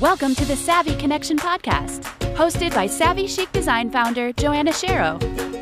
[0.00, 2.02] Welcome to the Savvy Connection podcast,
[2.36, 5.18] hosted by Savvy Chic Design founder Joanna Shero.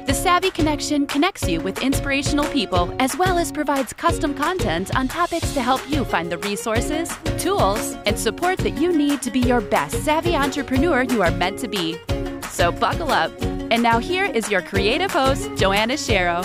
[0.07, 5.09] The Savvy Connection connects you with inspirational people as well as provides custom content on
[5.09, 9.41] topics to help you find the resources, tools, and support that you need to be
[9.41, 11.97] your best savvy entrepreneur you are meant to be.
[12.51, 13.33] So buckle up.
[13.41, 16.45] And now here is your creative host, Joanna Shero.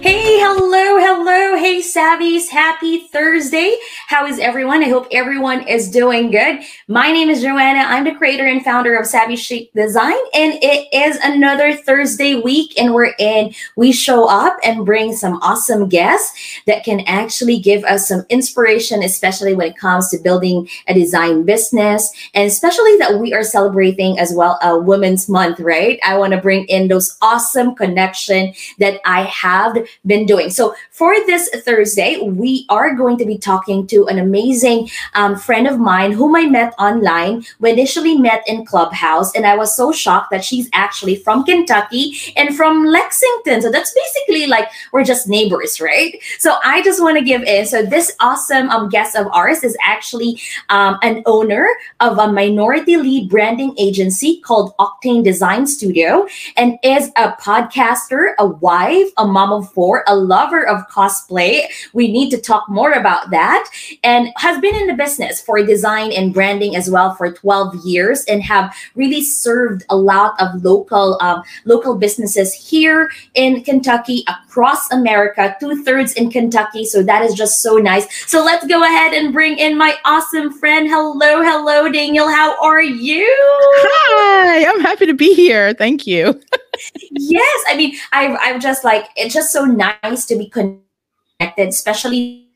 [0.00, 1.56] Hey, hello, hello.
[1.56, 2.48] Hey, Savvies.
[2.48, 3.76] Happy Thursday.
[4.06, 4.84] How is everyone?
[4.84, 6.60] I hope everyone is doing good.
[6.86, 7.80] My name is Joanna.
[7.80, 12.78] I'm the creator and founder of Savvy Chic Design, and it is another Thursday week,
[12.78, 13.52] and we're in.
[13.74, 19.02] We show up and bring some awesome guests that can actually give us some inspiration,
[19.02, 24.16] especially when it comes to building a design business, and especially that we are celebrating
[24.20, 25.98] as well a Women's Month, right?
[26.04, 30.50] I want to bring in those awesome connection that I have been doing.
[30.50, 35.66] So for this Thursday, we are going to be talking to an amazing um, friend
[35.66, 37.44] of mine whom I met online.
[37.60, 42.14] We initially met in Clubhouse, and I was so shocked that she's actually from Kentucky
[42.36, 43.62] and from Lexington.
[43.62, 46.18] So that's basically like we're just neighbors, right?
[46.38, 47.66] So I just want to give in.
[47.66, 51.66] So this awesome um, guest of ours is actually um, an owner
[52.00, 58.46] of a minority lead branding agency called Octane Design Studio and is a podcaster, a
[58.46, 61.62] wife, a mom of four, a lover of cosplay.
[61.92, 63.70] We need to talk more about that.
[64.02, 68.24] And has been in the business for design and branding as well for 12 years
[68.24, 74.90] and have really served a lot of local um, local businesses here in Kentucky, across
[74.90, 76.84] America, two thirds in Kentucky.
[76.84, 78.06] So that is just so nice.
[78.26, 80.88] So let's go ahead and bring in my awesome friend.
[80.88, 82.26] Hello, hello, Daniel.
[82.26, 83.28] How are you?
[83.30, 85.72] Hi, I'm happy to be here.
[85.72, 86.40] Thank you.
[87.10, 92.48] yes, I mean, I, I'm just like, it's just so nice to be connected, especially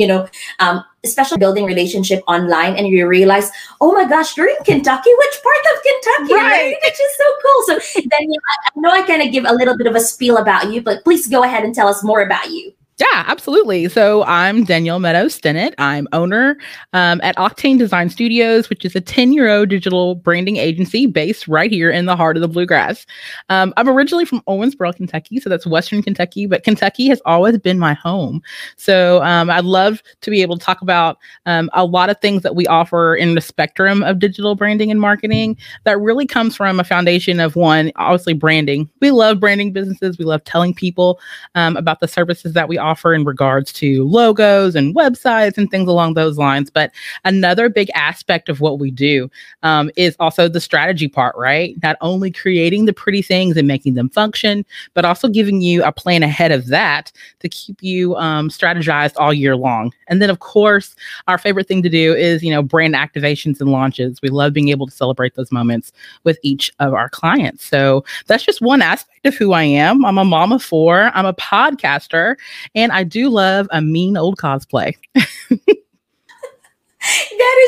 [0.00, 0.26] you know,
[0.60, 3.50] um, especially building relationship online, and you realize,
[3.82, 5.10] oh my gosh, you're in Kentucky.
[5.18, 6.34] Which part of Kentucky?
[6.34, 6.76] Right.
[6.82, 7.62] Which is so cool.
[7.66, 10.00] So then you know, I know I kind of give a little bit of a
[10.00, 12.72] spiel about you, but please go ahead and tell us more about you.
[13.00, 13.88] Yeah, absolutely.
[13.88, 15.72] So I'm Danielle Meadows Stinnett.
[15.78, 16.58] I'm owner
[16.92, 21.48] um, at Octane Design Studios, which is a 10 year old digital branding agency based
[21.48, 23.06] right here in the heart of the bluegrass.
[23.48, 27.78] Um, I'm originally from Owensboro, Kentucky, so that's Western Kentucky, but Kentucky has always been
[27.78, 28.42] my home.
[28.76, 32.42] So um, I'd love to be able to talk about um, a lot of things
[32.42, 36.78] that we offer in the spectrum of digital branding and marketing that really comes from
[36.78, 38.90] a foundation of one, obviously branding.
[39.00, 41.18] We love branding businesses, we love telling people
[41.54, 45.70] um, about the services that we offer offer in regards to logos and websites and
[45.70, 46.70] things along those lines.
[46.70, 46.90] But
[47.24, 49.30] another big aspect of what we do
[49.62, 51.76] um, is also the strategy part, right?
[51.82, 54.64] Not only creating the pretty things and making them function,
[54.94, 59.32] but also giving you a plan ahead of that to keep you um, strategized all
[59.32, 59.92] year long.
[60.08, 60.96] And then, of course,
[61.28, 64.20] our favorite thing to do is, you know, brand activations and launches.
[64.22, 65.92] We love being able to celebrate those moments
[66.24, 67.64] with each of our clients.
[67.64, 70.04] So that's just one aspect of who I am.
[70.04, 72.36] I'm a mom of four, I'm a podcaster,
[72.74, 74.94] and I do love a mean old cosplay.
[75.14, 75.26] that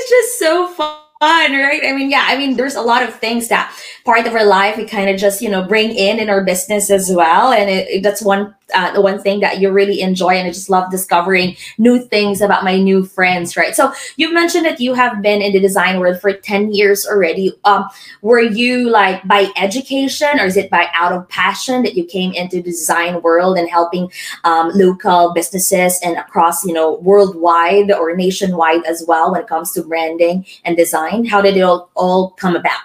[0.03, 1.83] is just so fun fun, right?
[1.87, 3.73] I mean, yeah, I mean, there's a lot of things that
[4.05, 6.91] part of our life we kind of just, you know, bring in in our business
[6.91, 7.53] as well.
[7.53, 10.71] And it, it, that's one uh, one thing that you really enjoy and i just
[10.71, 15.21] love discovering new things about my new friends right so you mentioned that you have
[15.23, 17.89] been in the design world for 10 years already um,
[18.23, 22.33] were you like by education or is it by out of passion that you came
[22.33, 24.11] into the design world and helping
[24.45, 29.73] um, local businesses and across you know worldwide or nationwide as well when it comes
[29.73, 32.81] to branding and design how did it all, all come about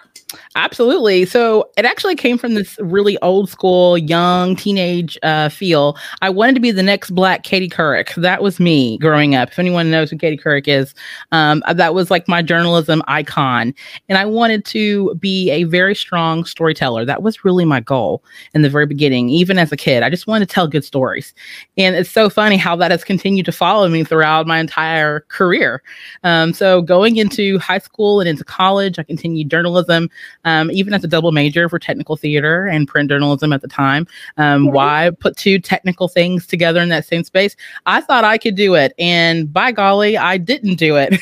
[0.56, 1.26] Absolutely.
[1.26, 5.98] So it actually came from this really old school, young teenage uh, feel.
[6.22, 8.14] I wanted to be the next Black Katie Couric.
[8.16, 9.50] That was me growing up.
[9.50, 10.94] If anyone knows who Katie Couric is,
[11.32, 13.74] um, that was like my journalism icon.
[14.10, 17.06] And I wanted to be a very strong storyteller.
[17.06, 18.22] That was really my goal
[18.54, 20.04] in the very beginning, even as a kid.
[20.04, 21.34] I just wanted to tell good stories.
[21.78, 25.82] And it's so funny how that has continued to follow me throughout my entire career.
[26.26, 30.10] Um, so going into high school and into college, I continued journalism
[30.46, 34.08] um, even as a double major for technical theater and print journalism at the time.
[34.38, 37.56] Um, Why put two technical things together in that same space?
[37.86, 38.94] I thought I could do it.
[38.98, 41.20] And by golly, I didn't do it.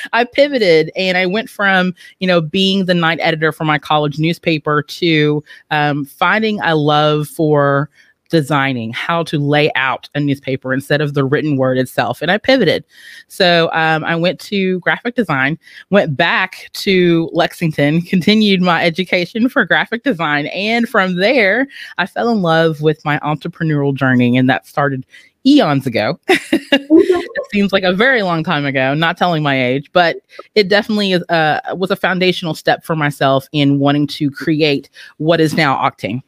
[0.12, 4.18] I pivoted and I went from, you know, being the night editor for my college
[4.18, 7.90] newspaper to um, finding a love for
[8.30, 12.22] designing, how to lay out a newspaper instead of the written word itself.
[12.22, 12.84] And I pivoted.
[13.28, 15.58] So um, I went to graphic design,
[15.90, 20.46] went back to Lexington, continued my education for graphic design.
[20.46, 21.66] And from there,
[21.98, 24.36] I fell in love with my entrepreneurial journey.
[24.36, 25.04] And that started
[25.46, 26.18] eons ago.
[26.28, 30.16] it seems like a very long time ago, not telling my age, but
[30.54, 35.40] it definitely is, uh, was a foundational step for myself in wanting to create what
[35.40, 36.22] is now Octane.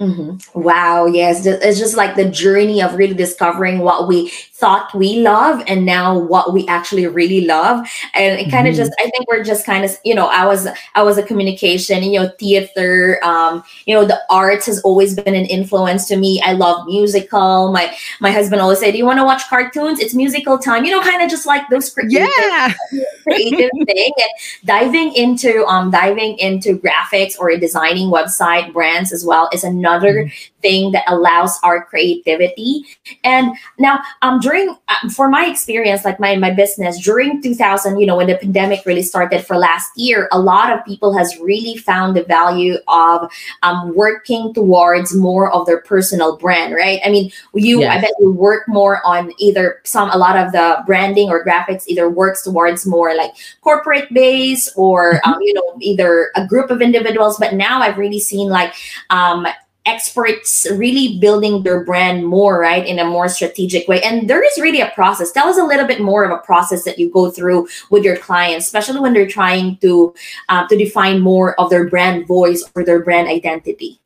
[0.00, 0.58] Mm-hmm.
[0.58, 1.04] Wow.
[1.04, 1.44] Yes.
[1.44, 6.18] It's just like the journey of really discovering what we thought we love and now
[6.18, 7.86] what we actually really love.
[8.14, 8.82] And it kind of mm-hmm.
[8.82, 12.02] just, I think we're just kind of, you know, I was, I was a communication,
[12.02, 16.40] you know, theater, um, you know, the arts has always been an influence to me.
[16.44, 17.70] I love musical.
[17.70, 20.00] My, my husband always said, do you want to watch cartoons?
[20.00, 22.72] It's musical time, you know, kind of just like those creative, yeah.
[23.22, 29.50] creative thing and diving into, um, diving into graphics or designing website brands as well
[29.52, 30.60] is another another mm-hmm.
[30.62, 32.84] thing that allows our creativity.
[33.24, 38.06] And now, um, during uh, for my experience, like my my business during 2000, you
[38.06, 41.76] know, when the pandemic really started for last year, a lot of people has really
[41.76, 43.30] found the value of
[43.62, 47.00] um, working towards more of their personal brand, right?
[47.04, 47.96] I mean, you yes.
[47.96, 51.86] I bet you work more on either some a lot of the branding or graphics
[51.86, 55.32] either works towards more like corporate base or mm-hmm.
[55.32, 57.38] um, you know either a group of individuals.
[57.38, 58.74] But now I've really seen like
[59.10, 59.46] um,
[59.86, 64.58] experts really building their brand more right in a more strategic way and there is
[64.60, 67.30] really a process tell us a little bit more of a process that you go
[67.30, 70.14] through with your clients especially when they're trying to
[70.50, 74.00] uh, to define more of their brand voice or their brand identity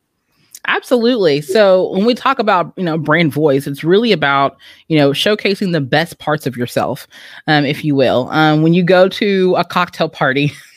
[0.66, 1.42] Absolutely.
[1.42, 4.56] So when we talk about you know brand voice, it's really about
[4.88, 7.06] you know showcasing the best parts of yourself,
[7.46, 8.28] um, if you will.
[8.30, 10.52] Um, when you go to a cocktail party,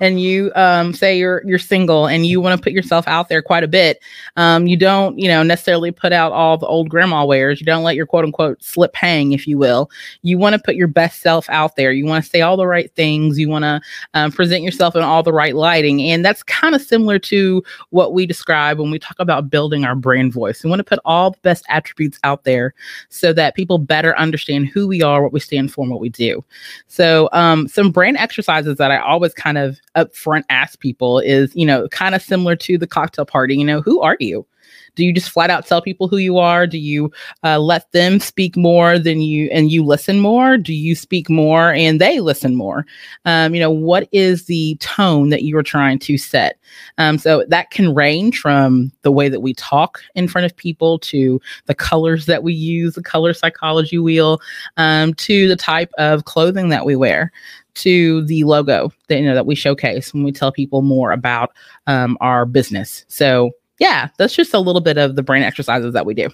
[0.00, 3.42] and you um, say you're you're single and you want to put yourself out there
[3.42, 4.00] quite a bit,
[4.36, 7.60] um, you don't you know necessarily put out all the old grandma wares.
[7.60, 9.90] You don't let your quote unquote slip hang, if you will.
[10.22, 11.92] You want to put your best self out there.
[11.92, 13.38] You want to say all the right things.
[13.38, 13.80] You want to
[14.14, 18.12] um, present yourself in all the right lighting, and that's kind of similar to what
[18.12, 20.62] we describe when we talk about building our brand voice.
[20.62, 22.74] We want to put all the best attributes out there
[23.08, 26.08] so that people better understand who we are, what we stand for, and what we
[26.08, 26.44] do.
[26.88, 31.66] So, um, some brand exercises that I always kind of upfront ask people is, you
[31.66, 34.46] know, kind of similar to the cocktail party, you know, who are you?
[34.94, 36.66] Do you just flat out tell people who you are?
[36.66, 37.10] Do you
[37.42, 40.56] uh, let them speak more than you and you listen more?
[40.56, 42.86] Do you speak more and they listen more?
[43.24, 46.58] Um, you know, what is the tone that you are trying to set?
[46.98, 50.98] Um, so that can range from the way that we talk in front of people
[51.00, 54.40] to the colors that we use, the color psychology wheel,
[54.76, 57.32] um, to the type of clothing that we wear
[57.74, 61.50] to the logo that you know that we showcase when we tell people more about
[61.86, 63.04] um, our business.
[63.08, 66.30] So yeah, that's just a little bit of the brain exercises that we do.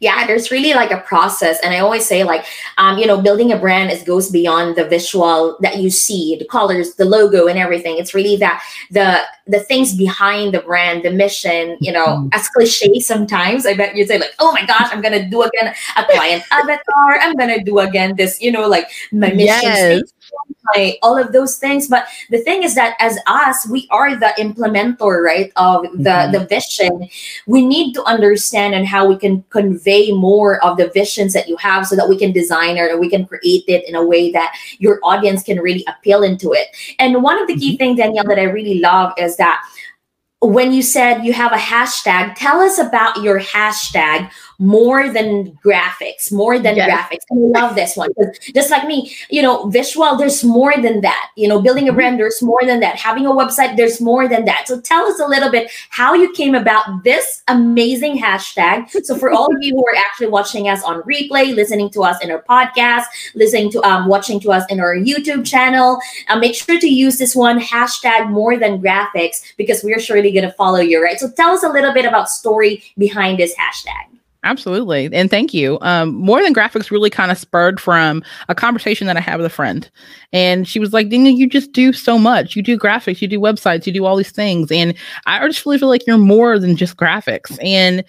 [0.00, 2.46] Yeah there's really like a process and i always say like
[2.78, 6.46] um, you know building a brand is goes beyond the visual that you see the
[6.46, 7.98] colors the logo and everything.
[7.98, 12.28] It's really that the the things behind the brand the mission you know mm-hmm.
[12.32, 15.74] as cliche sometimes i bet you'd say like oh my gosh i'm gonna do again
[15.96, 17.18] a client avatar.
[17.20, 20.02] I'm gonna do again this you know like my mission yes
[21.02, 25.22] all of those things but the thing is that as us we are the implementer
[25.22, 26.32] right of the mm-hmm.
[26.32, 27.08] the vision
[27.46, 31.56] we need to understand and how we can convey more of the visions that you
[31.56, 34.30] have so that we can design it or we can create it in a way
[34.30, 36.68] that your audience can really appeal into it
[36.98, 37.78] and one of the key mm-hmm.
[37.78, 39.62] things danielle that i really love is that
[40.44, 46.32] when you said you have a hashtag, tell us about your hashtag more than graphics,
[46.32, 46.90] more than yes.
[46.90, 47.24] graphics.
[47.30, 48.10] I love this one.
[48.54, 51.30] Just like me, you know, visual, there's more than that.
[51.36, 51.96] You know, building a mm-hmm.
[51.96, 52.96] brand, there's more than that.
[52.96, 54.68] Having a website, there's more than that.
[54.68, 58.90] So tell us a little bit how you came about this amazing hashtag.
[59.04, 62.22] So for all of you who are actually watching us on replay, listening to us
[62.22, 65.98] in our podcast, listening to um watching to us in our YouTube channel,
[66.28, 70.44] uh, make sure to use this one hashtag more than graphics because we're surely going
[70.44, 71.18] to follow you, right?
[71.18, 74.13] So tell us a little bit about story behind this hashtag.
[74.44, 75.08] Absolutely.
[75.10, 75.78] And thank you.
[75.80, 79.46] Um, More Than Graphics really kind of spurred from a conversation that I had with
[79.46, 79.90] a friend.
[80.34, 82.54] And she was like, Dina, you just do so much.
[82.54, 84.70] You do graphics, you do websites, you do all these things.
[84.70, 87.58] And I just really feel like you're more than just graphics.
[87.64, 88.04] And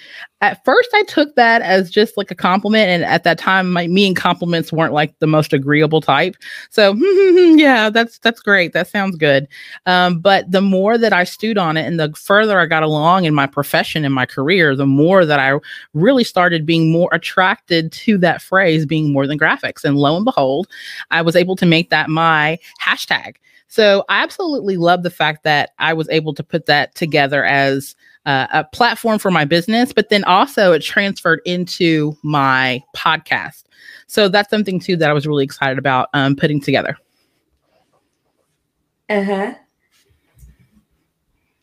[0.45, 2.89] at first I took that as just like a compliment.
[2.89, 6.35] And at that time, my me and compliments weren't like the most agreeable type.
[6.69, 6.93] So
[7.55, 8.73] yeah, that's that's great.
[8.73, 9.47] That sounds good.
[9.85, 13.25] Um, but the more that I stewed on it and the further I got along
[13.25, 15.57] in my profession and my career, the more that I
[15.93, 19.83] really started being more attracted to that phrase being more than graphics.
[19.83, 20.67] And lo and behold,
[21.11, 23.35] I was able to make that my hashtag.
[23.67, 27.95] So I absolutely love the fact that I was able to put that together as
[28.25, 33.63] uh, a platform for my business, but then also it transferred into my podcast.
[34.07, 36.97] So that's something too that I was really excited about um, putting together.
[39.09, 39.53] Uh huh.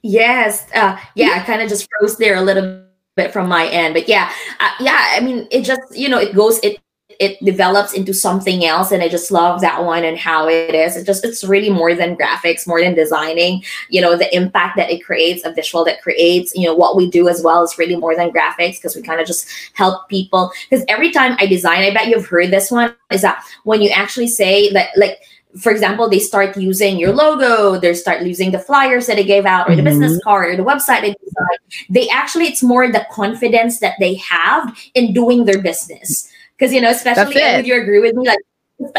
[0.03, 0.67] Yes.
[0.75, 2.85] Uh, yeah, I kind of just froze there a little
[3.17, 5.13] bit from my end, but yeah, uh, yeah.
[5.13, 6.82] I mean, it just you know it goes it
[7.19, 10.97] it develops into something else and i just love that one and how it is
[10.97, 14.91] it just it's really more than graphics more than designing you know the impact that
[14.91, 17.97] it creates a visual that creates you know what we do as well is really
[17.97, 21.83] more than graphics because we kind of just help people because every time i design
[21.83, 25.19] i bet you've heard this one is that when you actually say that like
[25.61, 29.45] for example, they start using your logo, they start using the flyers that they gave
[29.45, 30.01] out, or the mm-hmm.
[30.01, 31.87] business card, or the website they design.
[31.91, 36.29] They actually, it's more the confidence that they have in doing their business.
[36.57, 38.27] Because you know, especially would you agree with me?
[38.27, 38.39] Like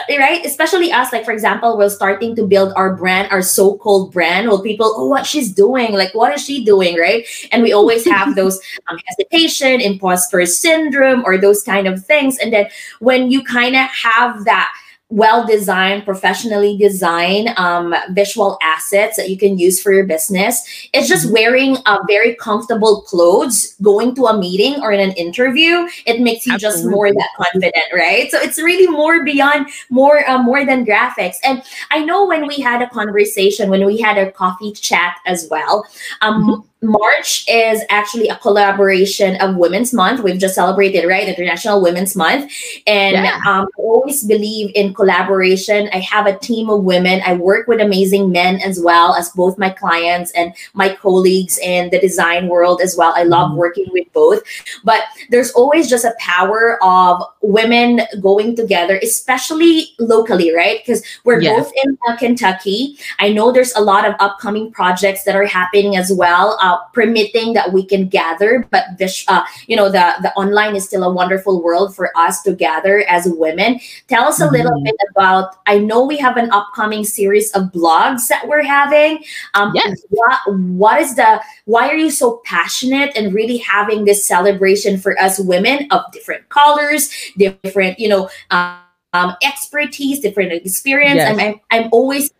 [0.10, 0.46] right?
[0.46, 4.62] Especially us like for example we're starting to build our brand our so-called brand well
[4.62, 5.94] people oh what she's doing?
[5.94, 6.98] Like what is she doing?
[6.98, 7.26] Right?
[7.52, 12.38] And we always have those um, hesitation imposter syndrome or those kind of things.
[12.38, 12.70] And then
[13.00, 14.74] when you kind of have that
[15.14, 20.64] well designed, professionally designed um, visual assets that you can use for your business.
[20.92, 21.34] It's just mm-hmm.
[21.34, 25.88] wearing a very comfortable clothes, going to a meeting or in an interview.
[26.08, 26.82] It makes you Absolutely.
[26.82, 28.32] just more that confident, right?
[28.32, 31.36] So it's really more beyond more uh, more than graphics.
[31.44, 35.48] And I know when we had a conversation, when we had a coffee chat as
[35.48, 35.86] well.
[36.22, 40.22] Um, mm-hmm March is actually a collaboration of Women's Month.
[40.22, 41.28] We've just celebrated, right?
[41.28, 42.52] International Women's Month.
[42.86, 43.40] And yeah.
[43.48, 45.90] um, I always believe in collaboration.
[45.94, 47.22] I have a team of women.
[47.26, 51.90] I work with amazing men as well as both my clients and my colleagues in
[51.90, 53.14] the design world as well.
[53.16, 53.60] I love mm-hmm.
[53.60, 54.44] working with both.
[54.84, 60.80] But there's always just a power of women going together, especially locally, right?
[60.86, 62.98] Because we're both in uh, Kentucky.
[63.20, 66.58] I know there's a lot of upcoming projects that are happening as well.
[66.74, 70.86] Uh, permitting that we can gather but this uh, you know the the online is
[70.86, 74.56] still a wonderful world for us to gather as women tell us a mm-hmm.
[74.56, 79.24] little bit about i know we have an upcoming series of blogs that we're having
[79.54, 80.02] um yes.
[80.10, 85.20] what what is the why are you so passionate and really having this celebration for
[85.20, 88.78] us women of different colors different you know um,
[89.14, 91.30] um expertise different experience yes.
[91.30, 92.32] and I'm, I'm always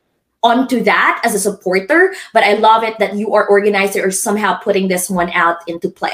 [0.44, 4.56] onto that as a supporter, but I love it that you are organizer or somehow
[4.56, 6.14] putting this one out into play.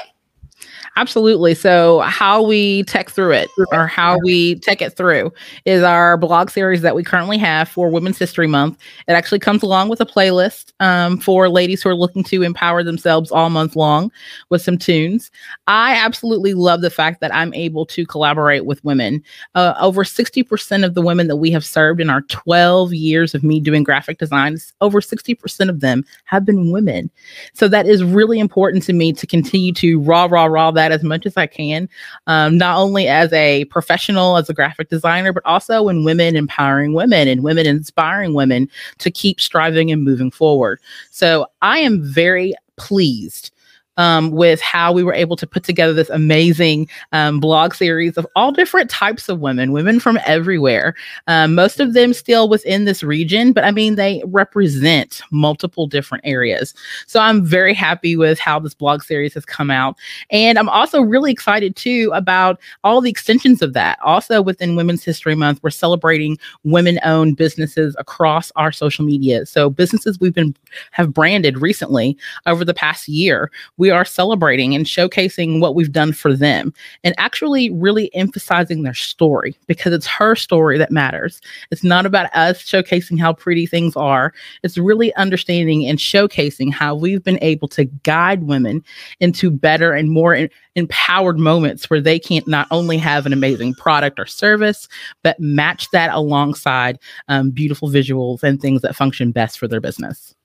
[1.00, 1.56] Absolutely.
[1.56, 5.32] So, how we tech through it or how we tech it through
[5.64, 8.78] is our blog series that we currently have for Women's History Month.
[9.08, 12.84] It actually comes along with a playlist um, for ladies who are looking to empower
[12.84, 14.12] themselves all month long
[14.50, 15.32] with some tunes.
[15.68, 19.24] I absolutely love the fact that I'm able to collaborate with women.
[19.56, 23.42] Uh, over 60% of the women that we have served in our 12 years of
[23.42, 27.10] me doing graphic designs, over 60% of them have been women.
[27.54, 30.96] So, that is really important to me to continue to raw, raw, raw that that
[30.96, 31.88] as much as I can,
[32.28, 36.94] um, not only as a professional, as a graphic designer, but also in women empowering
[36.94, 40.80] women and women inspiring women to keep striving and moving forward.
[41.12, 43.52] So I am very pleased
[44.00, 48.26] um, with how we were able to put together this amazing um, blog series of
[48.36, 50.96] all different types of women, women from everywhere.
[51.28, 56.26] Um, most of them still within this region, but I mean, they represent multiple different
[56.26, 56.74] areas.
[57.08, 59.98] So I'm very happy with how this blog series has come out.
[60.32, 64.00] And I'm also really excited too about all the extensions of that.
[64.02, 69.46] Also, within Women's History Month, we're celebrating women owned businesses across our social media.
[69.46, 70.56] So businesses we've been
[70.92, 73.52] have branded recently over the past year.
[73.76, 76.72] We we are celebrating and showcasing what we've done for them
[77.04, 81.42] and actually really emphasizing their story because it's her story that matters.
[81.72, 84.32] It's not about us showcasing how pretty things are.
[84.62, 88.84] It's really understanding and showcasing how we've been able to guide women
[89.22, 93.74] into better and more in- empowered moments where they can't not only have an amazing
[93.74, 94.88] product or service,
[95.24, 100.36] but match that alongside um, beautiful visuals and things that function best for their business.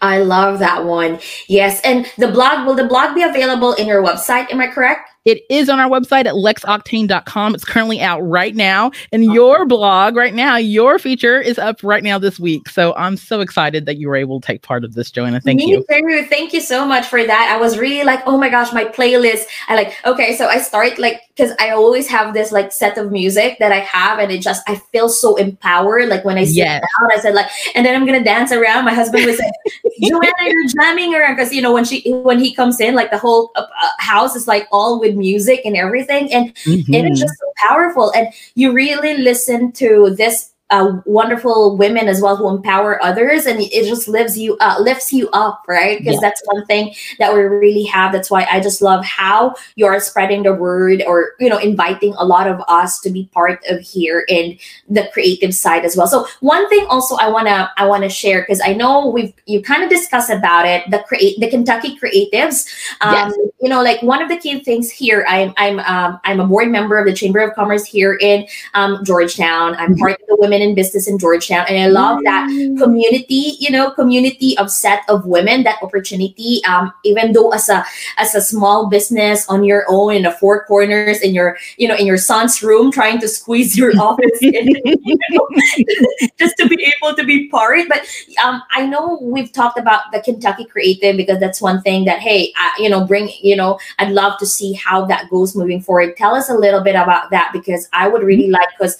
[0.00, 1.20] I love that one.
[1.48, 1.80] Yes.
[1.82, 4.50] And the blog, will the blog be available in your website?
[4.52, 5.10] Am I correct?
[5.24, 7.54] It is on our website at lexoctane.com.
[7.54, 8.90] It's currently out right now.
[9.10, 12.68] And your blog right now, your feature is up right now this week.
[12.68, 15.40] So I'm so excited that you were able to take part of this, Joanna.
[15.40, 15.84] Thank Me you.
[15.88, 16.26] Too.
[16.28, 17.54] Thank you so much for that.
[17.56, 19.44] I was really like, oh my gosh, my playlist.
[19.68, 23.10] I like, okay, so I start like, because I always have this like set of
[23.10, 26.08] music that I have, and it just, I feel so empowered.
[26.08, 26.80] Like when I sit yes.
[26.80, 28.84] down, I said, like, and then I'm going to dance around.
[28.84, 29.38] My husband was
[29.84, 31.36] like, Joanna, you're jamming around.
[31.36, 34.36] Because, you know, when she, when he comes in, like the whole uh, uh house
[34.36, 36.94] is like all with music and everything and mm-hmm.
[36.94, 42.22] it is just so powerful and you really listen to this uh, wonderful women as
[42.22, 46.14] well who empower others and it just lives you uh, lifts you up right because
[46.14, 46.20] yeah.
[46.20, 50.42] that's one thing that we really have that's why i just love how you're spreading
[50.42, 54.24] the word or you know inviting a lot of us to be part of here
[54.28, 58.02] in the creative side as well so one thing also i want to i want
[58.02, 61.50] to share because i know we've you kind of discussed about it the create the
[61.50, 62.66] kentucky creatives
[63.02, 63.34] um, yes.
[63.60, 66.68] you know like one of the key things here i'm i'm um, i'm a board
[66.68, 70.00] member of the chamber of commerce here in um, georgetown i'm mm-hmm.
[70.00, 71.66] part of the women in business in Georgetown.
[71.68, 72.78] And I love that mm.
[72.78, 76.62] community, you know, community of set of women, that opportunity.
[76.66, 77.84] Um, even though as a
[78.18, 81.96] as a small business on your own in the four corners in your, you know,
[81.96, 85.48] in your son's room, trying to squeeze your office in, you know,
[86.38, 87.80] just to be able to be part.
[87.88, 88.06] But
[88.42, 92.52] um, I know we've talked about the Kentucky Creative because that's one thing that hey,
[92.56, 96.16] I, you know, bring, you know, I'd love to see how that goes moving forward.
[96.16, 98.98] Tell us a little bit about that because I would really like because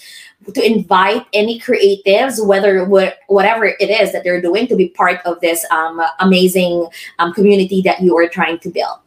[0.53, 5.21] to invite any creatives, whether what whatever it is that they're doing, to be part
[5.25, 6.87] of this um, amazing
[7.19, 8.99] um, community that you are trying to build.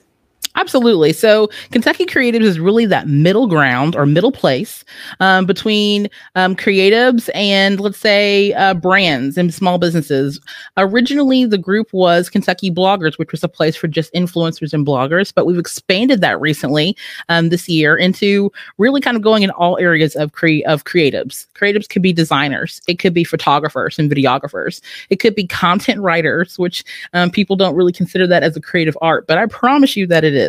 [0.58, 1.14] Absolutely.
[1.14, 4.84] So Kentucky Creatives is really that middle ground or middle place
[5.20, 10.42] um, between um, creatives and let's say uh, brands and small businesses.
[10.76, 15.32] Originally, the group was Kentucky Bloggers, which was a place for just influencers and bloggers,
[15.32, 16.98] but we've expanded that recently
[17.30, 21.46] um, this year into really kind of going in all areas of cre- of creatives.
[21.54, 26.58] Creatives could be designers, it could be photographers and videographers, it could be content writers,
[26.58, 26.84] which
[27.14, 30.24] um, people don't really consider that as a creative art, but I promise you that
[30.24, 30.47] it is.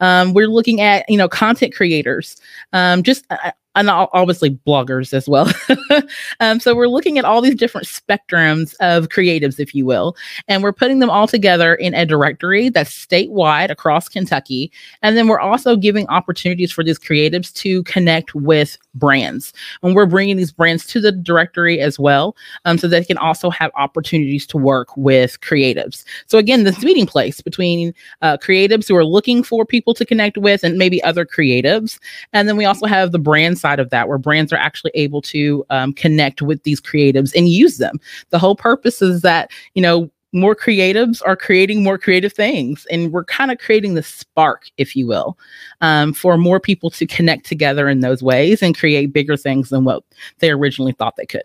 [0.00, 2.40] Um, we're looking at you know content creators,
[2.72, 5.52] um, just uh, and obviously bloggers as well.
[6.40, 10.16] um, so we're looking at all these different spectrums of creatives, if you will,
[10.48, 14.72] and we're putting them all together in a directory that's statewide across Kentucky.
[15.02, 19.52] And then we're also giving opportunities for these creatives to connect with brands.
[19.82, 23.50] And we're bringing these brands to the directory as well, um, so they can also
[23.50, 26.04] have opportunities to work with creatives.
[26.26, 30.38] So again, this meeting place between uh, creatives who are looking for people to connect
[30.38, 31.98] with and maybe other creatives.
[32.32, 35.22] And then we also have the brand side of that where brands are actually able
[35.22, 38.00] to um, connect with these creatives and use them.
[38.30, 43.10] The whole purpose is that, you know, more creatives are creating more creative things and
[43.10, 45.38] we're kind of creating the spark if you will
[45.80, 49.84] um, for more people to connect together in those ways and create bigger things than
[49.84, 50.04] what
[50.40, 51.42] they originally thought they could.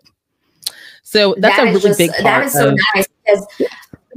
[1.02, 3.46] So that's that a really just, big part that is so of, nice because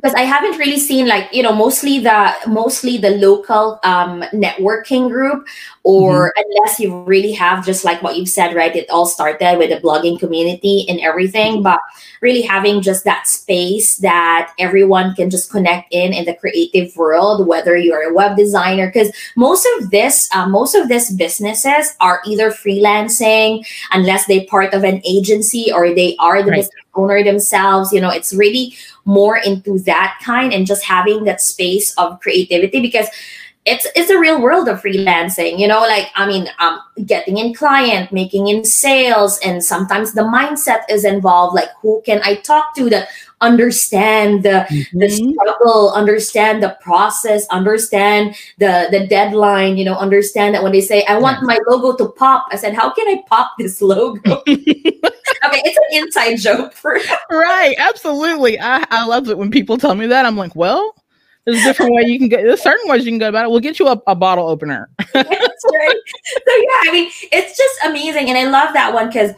[0.05, 5.09] because I haven't really seen like you know mostly the mostly the local um, networking
[5.09, 5.47] group
[5.81, 6.41] or mm-hmm.
[6.45, 9.77] unless you really have just like what you've said right it all started with the
[9.77, 11.63] blogging community and everything mm-hmm.
[11.63, 11.79] but
[12.21, 17.47] really having just that space that everyone can just connect in in the creative world
[17.47, 22.21] whether you're a web designer because most of this uh, most of these businesses are
[22.27, 26.57] either freelancing unless they're part of an agency or they are the right.
[26.57, 31.41] business owner themselves you know it's really more into that kind and just having that
[31.41, 33.07] space of creativity because
[33.65, 37.53] it's it's a real world of freelancing you know like i mean um getting in
[37.53, 42.75] client making in sales and sometimes the mindset is involved like who can i talk
[42.75, 43.07] to that
[43.41, 44.99] understand the mm-hmm.
[44.99, 50.81] the struggle understand the process understand the the deadline you know understand that when they
[50.81, 54.41] say i want my logo to pop i said how can i pop this logo
[55.45, 56.99] okay, it's an inside joke for
[57.31, 57.75] right.
[57.77, 58.59] Absolutely.
[58.59, 60.25] I, I love it when people tell me that.
[60.25, 60.95] I'm like, well,
[61.45, 62.37] there's a different way you can go.
[62.37, 63.51] There's certain ways you can go about it.
[63.51, 64.89] We'll get you a, a bottle opener.
[65.13, 65.99] That's right.
[66.25, 69.31] So yeah, I mean, it's just amazing, and I love that one because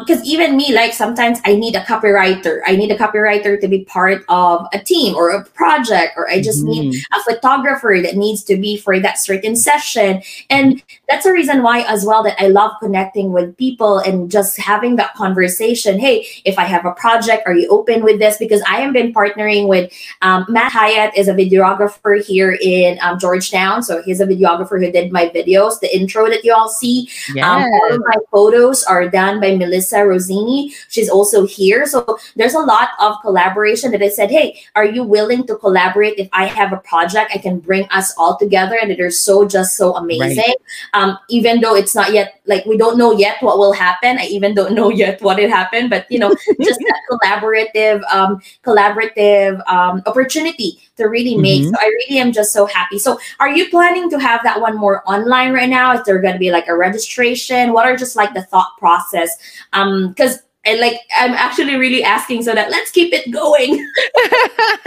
[0.00, 2.60] because um, even me, like sometimes I need a copywriter.
[2.66, 6.40] I need a copywriter to be part of a team or a project, or I
[6.40, 7.18] just mm need mm-hmm.
[7.18, 10.22] a photographer that needs to be for that certain session.
[10.50, 14.56] And that's a reason why, as well, that I love connecting with people and just
[14.56, 15.98] having that conversation.
[15.98, 18.36] Hey, if I have a project, are you open with this?
[18.36, 23.18] Because I have been partnering with um, Matt Hyatt, is a videographer here in um,
[23.18, 23.82] Georgetown.
[23.82, 27.08] So he's a videographer who did my videos, the intro that you all see.
[27.34, 27.44] Yes.
[27.44, 30.74] Um, all of my photos are done by Melissa Rosini.
[30.88, 31.86] She's also here.
[31.86, 36.18] So there's a lot of collaboration that I said, hey, are you willing to collaborate?
[36.18, 38.76] If I have a project, I can bring us all together.
[38.80, 40.38] And they're so just so amazing.
[40.38, 40.56] Right.
[40.94, 44.18] Um, even though it's not yet like we don't know yet what will happen.
[44.18, 48.40] I even don't know yet what it happened, but you know, just that collaborative, um,
[48.64, 51.62] collaborative um, opportunity to really make.
[51.62, 51.70] Mm-hmm.
[51.70, 52.98] So I really am just so happy.
[52.98, 55.92] So are you planning to have that one more online right now?
[55.92, 57.72] Is there going to be like a registration?
[57.72, 59.36] What are just like the thought process
[59.72, 63.86] um because and like I'm actually really asking so that let's keep it going.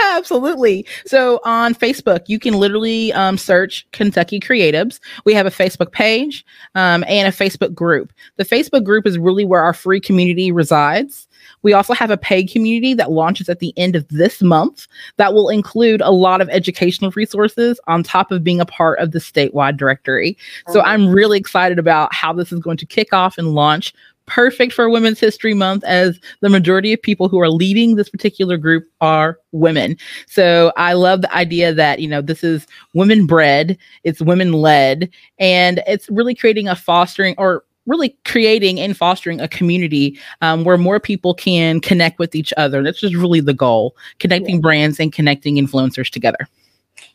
[0.00, 0.86] Absolutely.
[1.04, 5.00] So on Facebook, you can literally um, search Kentucky Creatives.
[5.24, 6.44] We have a Facebook page
[6.76, 8.12] um, and a Facebook group.
[8.36, 11.26] The Facebook group is really where our free community resides.
[11.64, 15.34] We also have a paid community that launches at the end of this month that
[15.34, 19.18] will include a lot of educational resources on top of being a part of the
[19.18, 20.38] statewide directory.
[20.68, 20.84] So.
[20.84, 23.94] I'm really excited about how this is going to kick off and launch
[24.26, 28.56] perfect for Women's History Month as the majority of people who are leading this particular
[28.56, 29.96] group are women.
[30.26, 35.10] So I love the idea that, you know, this is women bred, it's women led,
[35.38, 40.78] and it's really creating a fostering or really creating and fostering a community um, where
[40.78, 42.82] more people can connect with each other.
[42.82, 44.62] That's just really the goal connecting yeah.
[44.62, 46.48] brands and connecting influencers together.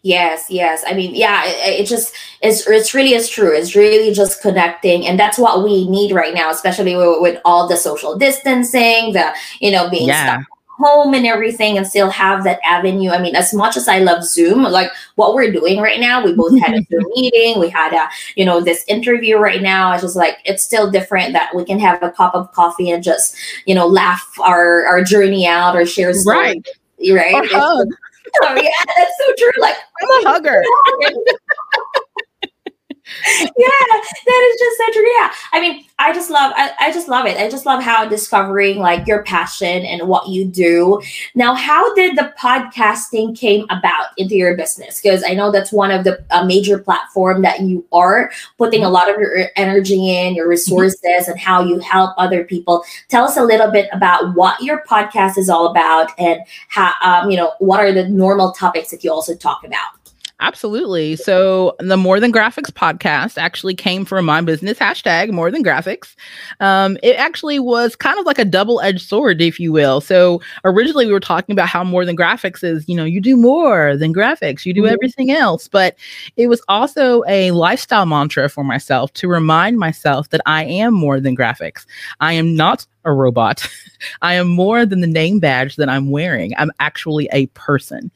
[0.02, 0.84] Yes, yes.
[0.88, 3.54] I mean, yeah, it, it, just it's it's really is true.
[3.54, 7.68] It's really just connecting, and that's what we need right now, especially with, with all
[7.68, 10.38] the social distancing, the you know being yeah.
[10.38, 10.48] stuck
[10.80, 13.12] home and everything, and still have that avenue.
[13.12, 16.34] I mean, as much as I love Zoom, like what we're doing right now, we
[16.34, 19.92] both had a Zoom meeting, we had a you know this interview right now.
[19.94, 23.04] It's just like it's still different that we can have a cup of coffee and
[23.04, 26.64] just you know laugh our our journey out or share stories,
[27.00, 27.86] right, right.
[28.44, 29.62] Oh yeah, that's so true.
[29.62, 30.64] Like I'm a hugger.
[33.58, 33.68] yeah,
[34.26, 35.12] that is just so true.
[35.18, 35.32] Yeah.
[35.54, 37.38] I mean, I just love I, I just love it.
[37.38, 41.02] I just love how discovering like your passion and what you do.
[41.36, 45.02] Now, how did the podcasting came about into your business?
[45.02, 48.90] Because I know that's one of the a major platform that you are putting a
[48.90, 52.84] lot of your energy in, your resources, and how you help other people.
[53.10, 57.30] Tell us a little bit about what your podcast is all about and how um,
[57.30, 59.99] you know what are the normal topics that you also talk about.
[60.42, 61.18] Absolutely.
[61.18, 66.16] So the More Than Graphics podcast actually came from my business hashtag More Than Graphics.
[66.62, 70.00] Um, it actually was kind of like a double-edged sword, if you will.
[70.00, 73.36] So originally we were talking about how More Than Graphics is, you know, you do
[73.36, 74.94] more than graphics, you do mm-hmm.
[74.94, 75.68] everything else.
[75.68, 75.98] But
[76.38, 81.20] it was also a lifestyle mantra for myself to remind myself that I am more
[81.20, 81.86] than graphics.
[82.22, 83.68] I am not a robot.
[84.22, 86.54] I am more than the name badge that I'm wearing.
[86.58, 88.12] I'm actually a person.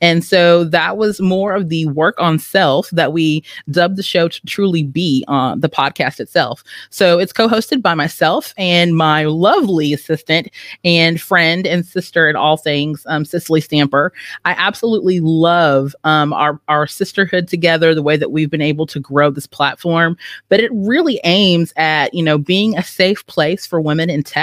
[0.00, 4.28] And so that was more of the work on self that we dubbed the show
[4.28, 6.64] to truly be on uh, the podcast itself.
[6.90, 10.48] So it's co hosted by myself and my lovely assistant
[10.84, 14.12] and friend and sister in all things, um, Cicely Stamper.
[14.44, 19.00] I absolutely love um, our, our sisterhood together, the way that we've been able to
[19.00, 20.16] grow this platform.
[20.48, 24.37] But it really aims at, you know, being a safe place for women in tech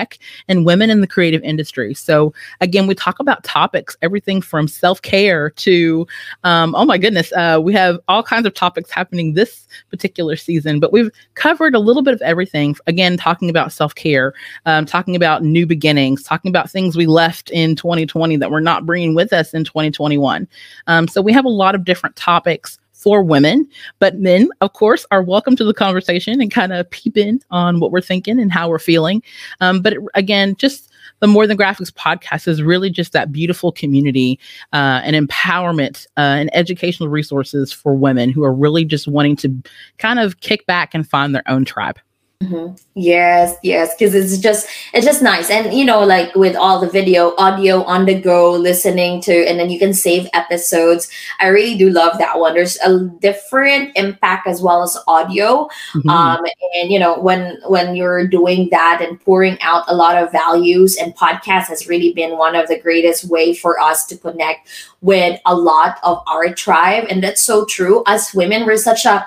[0.47, 1.93] and women in the creative industry.
[1.93, 6.07] So, again, we talk about topics, everything from self care to,
[6.43, 10.79] um, oh my goodness, uh, we have all kinds of topics happening this particular season,
[10.79, 12.75] but we've covered a little bit of everything.
[12.87, 14.33] Again, talking about self care,
[14.65, 18.85] um, talking about new beginnings, talking about things we left in 2020 that we're not
[18.85, 20.47] bringing with us in 2021.
[20.87, 25.05] Um, so, we have a lot of different topics for women, but men, of course,
[25.11, 28.51] are welcome to the conversation and kind of peep in on what we're thinking and
[28.51, 29.21] how we're feeling.
[29.61, 33.71] Um, but it, again, just the More Than Graphics podcast is really just that beautiful
[33.71, 34.39] community
[34.73, 39.55] uh, and empowerment uh, and educational resources for women who are really just wanting to
[39.99, 41.99] kind of kick back and find their own tribe.
[42.43, 42.75] Mm-hmm.
[42.95, 46.89] Yes, yes, because it's just it's just nice, and you know, like with all the
[46.89, 51.09] video, audio on the go, listening to, and then you can save episodes.
[51.39, 52.53] I really do love that one.
[52.53, 56.09] There's a different impact as well as audio, mm-hmm.
[56.09, 56.45] um,
[56.75, 60.97] and you know, when when you're doing that and pouring out a lot of values,
[60.97, 64.67] and podcast has really been one of the greatest way for us to connect
[64.99, 68.03] with a lot of our tribe, and that's so true.
[68.07, 69.25] As women, we're such a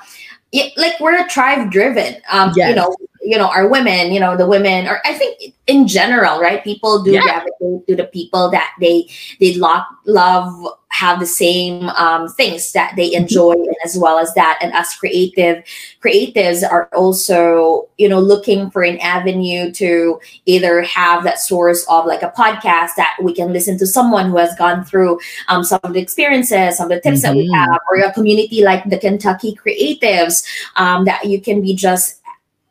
[0.53, 2.17] yeah, like we're a tribe driven.
[2.31, 2.71] Um, yes.
[2.71, 2.95] you know,
[3.29, 6.65] you know, our women, you know, the women, or I think in general, right?
[6.65, 7.21] People do yeah.
[7.21, 9.07] gravitate to the people that they
[9.39, 10.49] they love, love
[10.89, 13.21] have the same um, things that they mm-hmm.
[13.21, 14.59] enjoy, and as well as that.
[14.63, 15.63] And us creative
[16.03, 22.07] creatives are also, you know, looking for an avenue to either have that source of
[22.07, 25.81] like a podcast that we can listen to someone who has gone through um, some
[25.85, 27.35] of the experiences, some of the tips mm-hmm.
[27.35, 27.73] that we mm-hmm.
[27.73, 30.43] have, or a community like the Kentucky Creatives
[30.77, 32.18] um, that you can be just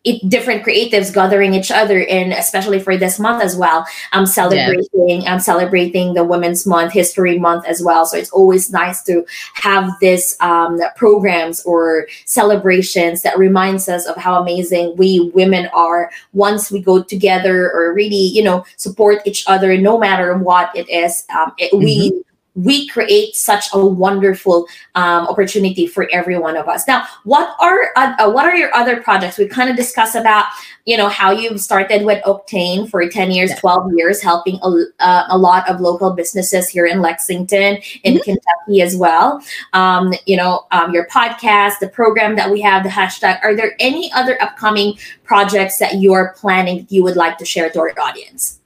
[0.07, 5.21] it, different creatives gathering each other and especially for this month as well i'm celebrating
[5.21, 5.33] yeah.
[5.33, 9.91] i'm celebrating the women's month history month as well so it's always nice to have
[9.99, 16.71] this um, programs or celebrations that reminds us of how amazing we women are once
[16.71, 21.25] we go together or really you know support each other no matter what it is
[21.37, 21.83] um, it, mm-hmm.
[21.83, 22.23] we
[22.57, 26.87] we create such a wonderful um, opportunity for every one of us.
[26.87, 29.37] Now, what are uh, what are your other projects?
[29.37, 30.45] We kind of discussed about
[30.85, 35.25] you know how you've started with Octane for 10 years, 12 years, helping a, uh,
[35.29, 38.23] a lot of local businesses here in Lexington, in mm-hmm.
[38.23, 39.41] Kentucky as well.
[39.73, 43.39] Um, you know, um, your podcast, the program that we have, the hashtag.
[43.43, 47.69] Are there any other upcoming projects that you're planning that you would like to share
[47.69, 48.59] to our audience?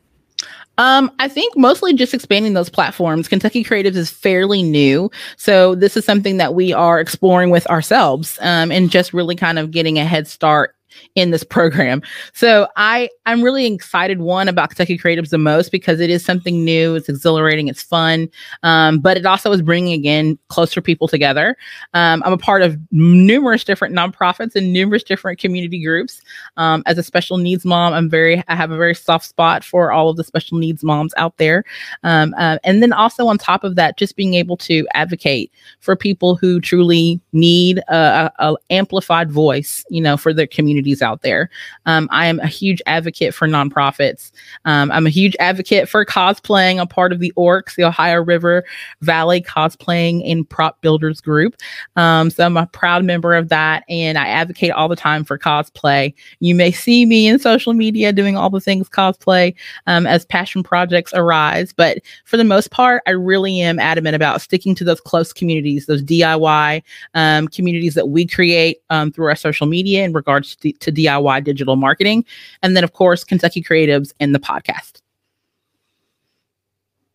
[0.81, 3.27] Um, I think mostly just expanding those platforms.
[3.27, 5.11] Kentucky Creatives is fairly new.
[5.37, 9.59] So this is something that we are exploring with ourselves um, and just really kind
[9.59, 10.75] of getting a head start
[11.15, 12.01] in this program.
[12.33, 16.63] So I I'm really excited one about Kentucky Creatives the most because it is something
[16.63, 16.95] new.
[16.95, 17.67] It's exhilarating.
[17.67, 18.29] It's fun,
[18.63, 21.55] um, but it also is bringing again closer people together.
[21.93, 26.21] Um, I'm a part of numerous different nonprofits and numerous different community groups.
[26.57, 29.91] Um, as a special needs mom, I'm very I have a very soft spot for
[29.91, 31.63] all of the special needs moms out there,
[32.03, 35.95] um, uh, and then also on top of that, just being able to advocate for
[35.95, 40.47] people who truly need a, a, a amplified voice, you know, for their
[40.81, 41.49] communities out there.
[41.85, 44.31] Um, I am a huge advocate for nonprofits.
[44.65, 48.63] Um, I'm a huge advocate for cosplaying, a part of the ORCS, the Ohio River
[49.01, 51.55] Valley Cosplaying and Prop Builders Group.
[51.95, 55.37] Um, so I'm a proud member of that, and I advocate all the time for
[55.37, 56.13] cosplay.
[56.39, 59.53] You may see me in social media doing all the things cosplay
[59.87, 64.41] um, as passion projects arise, but for the most part, I really am adamant about
[64.41, 69.35] sticking to those close communities, those DIY um, communities that we create um, through our
[69.35, 72.25] social media in regards to, to DIY digital marketing.
[72.63, 75.00] And then, of course, Kentucky Creatives and the podcast.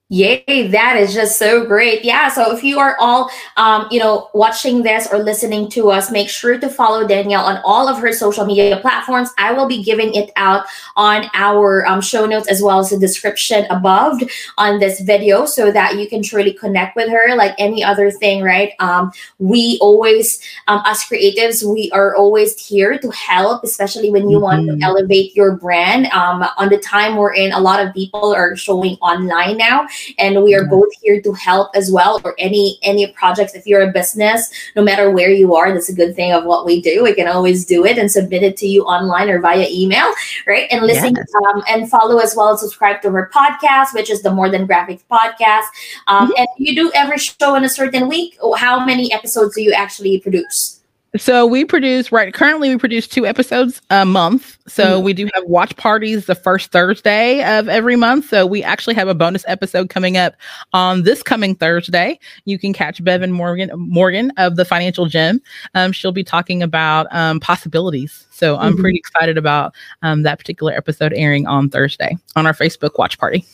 [0.09, 2.05] Yay, that is just so great.
[2.05, 2.29] Yeah.
[2.29, 6.29] So if you are all, um, you know, watching this or listening to us, make
[6.29, 9.31] sure to follow Danielle on all of her social media platforms.
[9.37, 13.01] I will be giving it out on our um, show notes as well as the
[13.01, 14.23] description above
[14.59, 18.45] on this video so that you can truly connect with her like any other thing,
[18.45, 18.75] right?
[18.79, 24.37] Um, we always, um, us creatives, we are always here to help, especially when you
[24.37, 24.45] mm-hmm.
[24.45, 24.83] want to mm-hmm.
[24.85, 26.07] elevate your brand.
[26.13, 29.89] Um, on the time we're in, a lot of people are showing online now
[30.19, 33.55] and we are both here to help as well or any any projects.
[33.55, 36.67] If you're a business no matter where you are that's a good thing of what
[36.67, 37.03] we do.
[37.03, 40.13] We can always do it and submit it to you online or via email
[40.47, 40.69] right?
[40.71, 41.27] And listen yes.
[41.49, 44.67] um, and follow as well and subscribe to her podcast which is the more than
[44.67, 45.67] graphics podcast.
[46.07, 46.33] Um, mm-hmm.
[46.39, 48.39] and you do every show in a certain week.
[48.57, 50.81] How many episodes do you actually produce
[51.17, 54.59] so we produce right currently we produce two episodes a month.
[54.67, 55.05] So mm-hmm.
[55.05, 58.29] we do have watch parties the first Thursday of every month.
[58.29, 60.35] So we actually have a bonus episode coming up
[60.73, 62.19] on this coming Thursday.
[62.45, 65.41] You can catch Bevan Morgan Morgan of the Financial Gym.
[65.75, 68.27] Um, she'll be talking about um, possibilities.
[68.31, 68.83] So I'm mm-hmm.
[68.83, 73.45] pretty excited about um, that particular episode airing on Thursday on our Facebook watch party.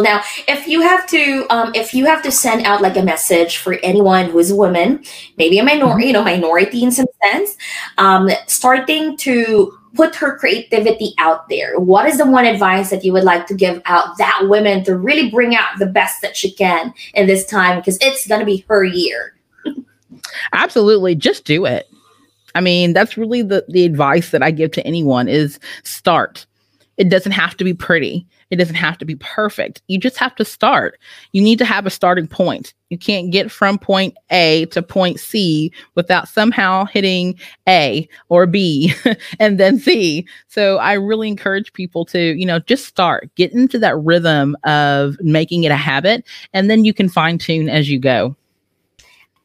[0.00, 3.58] Now, if you have to, um, if you have to send out like a message
[3.58, 5.04] for anyone who is a woman,
[5.36, 6.06] maybe a minority, mm-hmm.
[6.06, 7.56] you know, minority in some sense,
[7.98, 11.78] um, starting to put her creativity out there.
[11.78, 14.96] What is the one advice that you would like to give out that woman to
[14.96, 18.46] really bring out the best that she can in this time because it's going to
[18.46, 19.34] be her year?
[20.52, 21.88] Absolutely, just do it.
[22.54, 26.46] I mean, that's really the the advice that I give to anyone is start.
[26.96, 28.26] It doesn't have to be pretty.
[28.52, 29.80] It doesn't have to be perfect.
[29.88, 31.00] You just have to start.
[31.32, 32.74] You need to have a starting point.
[32.90, 38.92] You can't get from point A to point C without somehow hitting A or B
[39.40, 40.26] and then C.
[40.48, 45.16] So I really encourage people to, you know, just start, get into that rhythm of
[45.22, 48.36] making it a habit, and then you can fine tune as you go.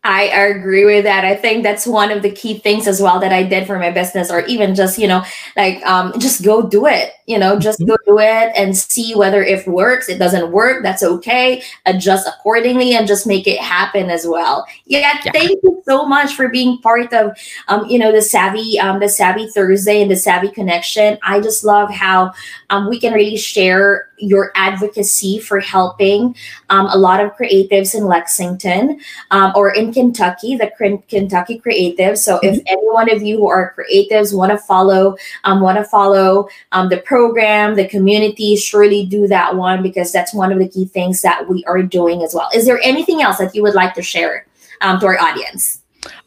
[0.08, 1.26] I agree with that.
[1.26, 3.92] I think that's one of the key things as well that I did for my
[3.92, 5.26] business, or even just, you know,
[5.58, 7.90] like um, just go do it, you know, just mm-hmm.
[7.90, 10.08] go do it and see whether it works.
[10.08, 11.62] It doesn't work, that's okay.
[11.86, 14.66] Adjust accordingly and just make it happen as well.
[14.86, 15.32] Yeah, yeah.
[15.34, 19.10] thank you so much for being part of, um, you know, the Savvy, um, the
[19.10, 21.18] Savvy Thursday and the Savvy Connection.
[21.22, 22.32] I just love how
[22.70, 26.36] um, we can really share your advocacy for helping
[26.70, 30.70] um, a lot of creatives in Lexington um, or in Kentucky, the
[31.10, 32.20] Kentucky Creatives.
[32.20, 32.48] So mm-hmm.
[32.48, 36.48] if any one of you who are creatives want to follow, um, want to follow
[36.72, 40.86] um, the program, the community, surely do that one because that's one of the key
[40.86, 42.48] things that we are doing as well.
[42.54, 44.46] Is there anything else that you would like to share
[44.82, 45.82] um, to our audience?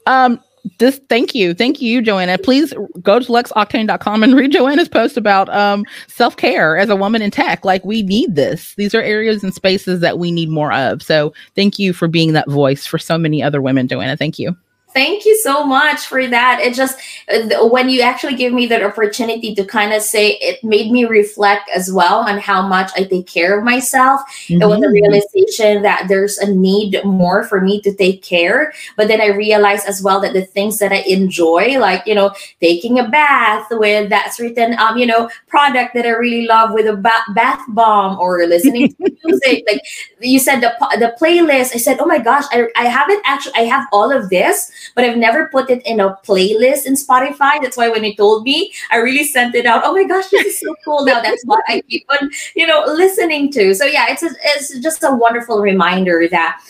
[0.06, 0.42] Um,
[0.79, 2.38] this thank you thank you joanna.
[2.38, 7.31] Please go to lexoctane.com and read joanna's post about um, self-care as a woman in
[7.31, 7.64] tech.
[7.64, 8.75] Like we need this.
[8.75, 11.03] These are areas and spaces that we need more of.
[11.03, 14.16] So thank you for being that voice for so many other women joanna.
[14.16, 14.57] Thank you
[14.92, 16.61] Thank you so much for that.
[16.61, 16.98] It just,
[17.33, 21.05] uh, when you actually give me that opportunity to kind of say, it made me
[21.05, 24.20] reflect as well on how much I take care of myself.
[24.48, 24.62] Mm-hmm.
[24.62, 24.92] It was a mm-hmm.
[24.92, 28.72] realization that there's a need more for me to take care.
[28.96, 32.35] But then I realized as well that the things that I enjoy, like, you know,
[32.61, 36.87] taking a bath with that certain, um, you know, product that I really love with
[36.87, 39.83] a ba- bath bomb or listening to music, like
[40.18, 43.62] you said, the, the playlist, I said, oh my gosh, I, I haven't actually, I
[43.62, 47.61] have all of this but I've never put it in a playlist in Spotify.
[47.62, 49.83] That's why when you told me, I really sent it out.
[49.85, 51.21] Oh my gosh, this is so cool now.
[51.21, 53.75] That's what I keep on, you know, listening to.
[53.75, 56.61] So yeah, it's a, it's just a wonderful reminder that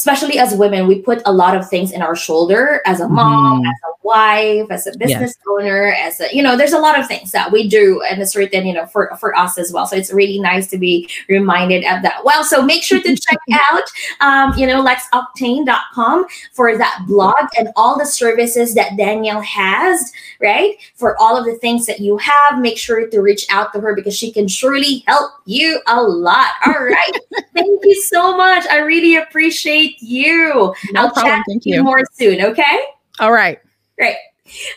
[0.00, 3.62] especially as women, we put a lot of things in our shoulder as a mom,
[3.62, 3.68] mm.
[3.68, 5.38] as a wife, as a business yes.
[5.46, 8.34] owner, as a, you know, there's a lot of things that we do and it's
[8.34, 9.86] written, you know, for, for us as well.
[9.86, 12.24] So it's really nice to be reminded of that.
[12.24, 13.38] Well, so make sure to check
[13.70, 13.82] out,
[14.22, 20.78] um, you know, lexoctane.com for that blog and all the services that Danielle has, right?
[20.94, 23.94] For all of the things that you have, make sure to reach out to her
[23.94, 26.52] because she can surely help you a lot.
[26.64, 27.12] All right.
[27.52, 28.64] Thank you so much.
[28.70, 30.74] I really appreciate you.
[30.92, 31.42] No I'll problem.
[31.48, 31.82] Thank you.
[31.82, 32.42] more soon.
[32.42, 32.80] Okay.
[33.18, 33.58] All right.
[33.98, 34.16] Great.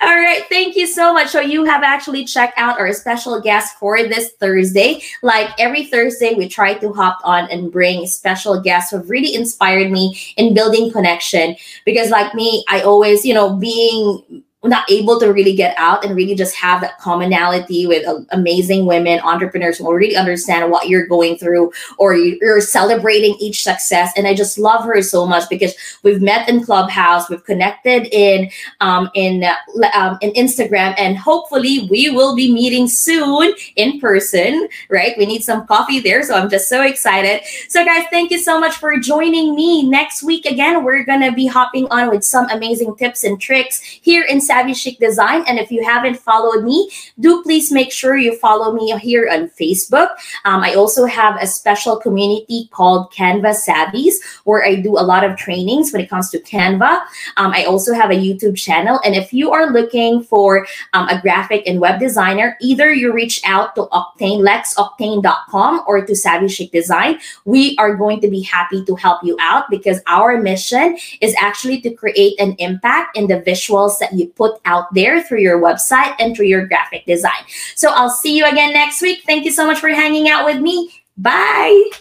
[0.01, 1.29] All right, thank you so much.
[1.29, 5.01] So you have actually checked out our special guest for this Thursday.
[5.23, 9.33] Like every Thursday, we try to hop on and bring special guests who have really
[9.33, 11.55] inspired me in building connection.
[11.85, 16.15] Because like me, I always, you know, being not able to really get out and
[16.15, 21.05] really just have that commonality with uh, amazing women entrepreneurs who really understand what you're
[21.05, 24.11] going through or you're celebrating each success.
[24.15, 25.73] And i just love her so much because
[26.03, 28.49] we've met in clubhouse we've connected in
[28.79, 29.55] um, in uh,
[29.93, 35.17] um, in instagram and hopefully we will be meeting soon in person right?
[35.17, 37.41] We need some coffee there so i'm just so excited.
[37.67, 39.83] So guys thank you so much for joining me.
[39.83, 44.23] Next week again we're gonna be hopping on with some amazing tips and tricks here
[44.23, 45.43] in Savvy Chic Design.
[45.47, 49.49] And if you haven't followed me, do please make sure you follow me here on
[49.49, 50.09] Facebook.
[50.45, 54.13] Um, I also have a special community called Canva Savvies,
[54.43, 57.01] where I do a lot of trainings when it comes to Canva.
[57.37, 58.99] Um, I also have a YouTube channel.
[59.03, 63.41] And if you are looking for um, a graphic and web designer, either you reach
[63.45, 67.17] out to Octane, lexoctane.com or to Savvy Chic Design.
[67.45, 71.81] We are going to be happy to help you out because our mission is actually
[71.81, 75.61] to create an impact in the visuals that you put put out there through your
[75.61, 77.31] website and through your graphic design.
[77.75, 79.23] So I'll see you again next week.
[79.25, 80.91] Thank you so much for hanging out with me.
[81.17, 81.91] Bye.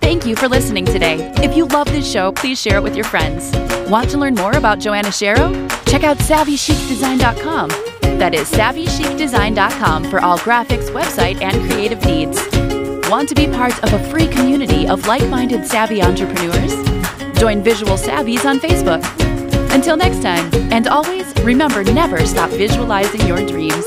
[0.00, 1.32] Thank you for listening today.
[1.38, 3.50] If you love this show, please share it with your friends.
[3.88, 5.50] Want to learn more about Joanna Shero?
[5.88, 12.40] Check out SavvyChicDesign.com that is SavvyChicDesign.com for all graphics, website, and creative needs.
[13.08, 16.72] Want to be part of a free community of like minded savvy entrepreneurs?
[17.38, 19.02] Join Visual Savvies on Facebook.
[19.72, 23.84] Until next time, and always remember never stop visualizing your dreams.